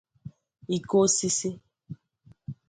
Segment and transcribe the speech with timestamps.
[0.77, 1.49] iko osisi